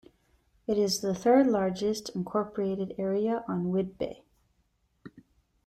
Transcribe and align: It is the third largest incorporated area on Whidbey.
It 0.65 0.79
is 0.79 1.01
the 1.01 1.13
third 1.13 1.45
largest 1.45 2.09
incorporated 2.15 2.95
area 2.97 3.45
on 3.47 3.65
Whidbey. 3.65 4.23